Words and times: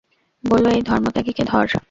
বলল, 0.43 0.65
এই 0.69 0.81
ধর্মত্যাগীকে 0.81 1.43
ধর। 1.43 1.67